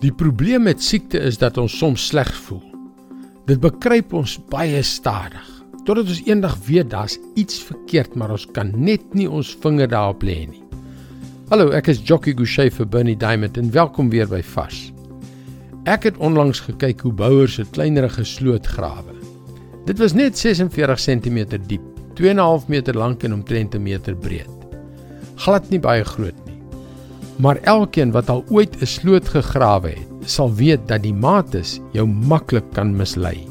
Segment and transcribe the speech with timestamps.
[0.00, 2.62] Die probleem met siekte is dat ons soms sleg voel.
[3.44, 5.48] Dit bekruip ons baie stadig
[5.84, 10.22] totdat ons eendag weet daar's iets verkeerd, maar ons kan net nie ons vinger daarop
[10.24, 10.60] lê nie.
[11.50, 14.90] Hallo, ek is Jockey Gouchee vir Bernie Diamond en welkom weer by Vars.
[15.88, 19.16] Ek het onlangs gekyk hoe bouers 'n kleinerige sloot grawe.
[19.86, 21.82] Dit was net 46 cm diep,
[22.14, 24.48] 2.5 meter lank en omtrent 'n meter breed.
[25.36, 26.49] Glad nie baie groot nie.
[27.40, 32.06] Maar elkeen wat al ooit 'n sloot gegrawe het, sal weet dat die mates jou
[32.06, 33.48] maklik kan mislei.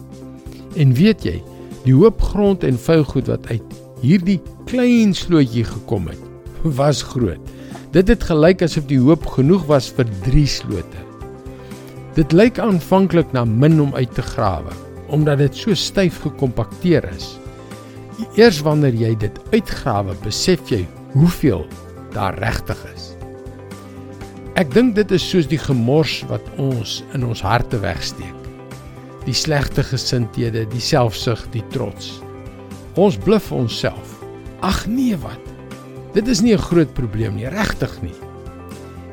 [0.75, 1.41] En weet jy,
[1.83, 3.63] die hoop grond en vuilgoed wat uit
[4.01, 6.21] hierdie klein slootjie gekom het,
[6.79, 7.41] was groot.
[7.91, 11.01] Dit het gelyk asof die hoop genoeg was vir 3 slote.
[12.13, 14.73] Dit lyk aanvanklik na min om uit te grawe,
[15.07, 17.39] omdat dit so styf gekompakteer is.
[18.35, 21.65] Eers wanneer jy dit uitgrawe, besef jy hoeveel
[22.13, 23.18] daar regtig is.
[24.59, 28.47] Ek dink dit is soos die gemors wat ons in ons harte wegsteek.
[29.23, 32.17] Die slegte gesindhede, die selfsug, die trots.
[32.99, 34.17] Ons bluf onsself.
[34.59, 35.45] Ag nee wat.
[36.11, 38.17] Dit is nie 'n groot probleem nie, regtig nie.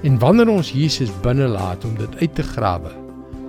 [0.03, 2.91] En wanneer ons Jesus binne laat om dit uit te grawe,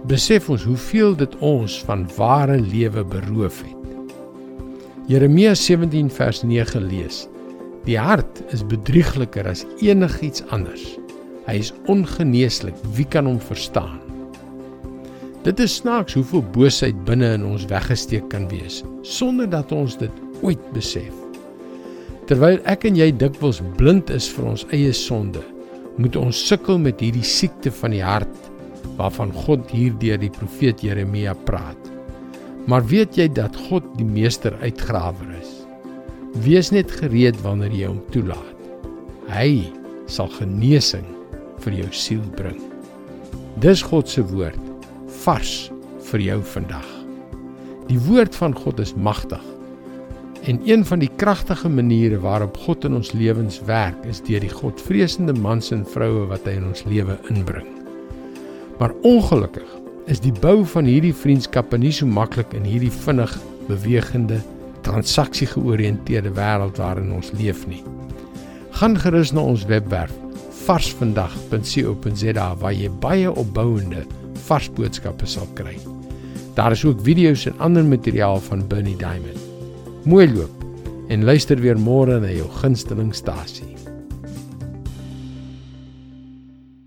[0.06, 3.84] besef ons hoeveel dit ons van ware lewe beroof het.
[5.08, 7.28] Jeremia 17 vers 9 lees:
[7.86, 11.00] Die hart is bedriegliker as enigiets anders.
[11.48, 12.76] Hy is ongeneeslik.
[12.96, 14.02] Wie kan hom verstaan?
[15.48, 20.12] Dit is snaaks hoeveel boosheid binne in ons weggesteek kan wees sonder dat ons dit
[20.44, 21.14] ooit besef.
[22.28, 25.40] Terwyl ek en jy dikwels blind is vir ons eie sonde,
[25.96, 28.52] moet ons sukkel met hierdie siekte van die hart
[29.00, 31.80] waarvan God hier deur die profeet Jeremia praat.
[32.68, 35.54] Maar weet jy dat God die meester uitgrawer is?
[36.44, 38.58] Wees net gereed wanneer jy hom toelaat.
[39.32, 39.72] Hy
[40.12, 41.08] sal genesing
[41.68, 42.60] vir jou siel bring.
[43.60, 44.60] Dis God se woord
[45.26, 45.68] vars
[46.08, 46.88] vir jou vandag.
[47.90, 49.44] Die woord van God is magtig.
[50.48, 54.54] En een van die kragtige maniere waarop God in ons lewens werk, is deur die
[54.54, 57.68] Godvreesende mans en vroue wat hy in ons lewe inbring.
[58.80, 59.68] Maar ongelukkig
[60.08, 63.34] is die bou van hierdie vriendskappe nie so maklik in hierdie vinnig
[63.68, 64.40] bewegende,
[64.88, 67.82] transaksie-georiënteerde wêreld waarin ons leef nie.
[68.78, 70.14] Gaan gerus na ons webwerf
[70.68, 74.04] varsvandag.co.za waar jy baie opbouende
[74.48, 75.78] vars boodskappe sal kry.
[76.58, 79.40] Daar is ook video's en ander materiaal van Bernie Diamond.
[80.04, 80.52] Mooi loop
[81.08, 83.77] en luister weer môre na jou gunsteling stasie.